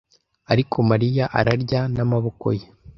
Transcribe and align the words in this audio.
ariko 0.51 0.75
Mariya 0.89 1.25
ararya 1.39 1.81
n'amaboko 1.95 2.45
ye. 2.57 2.65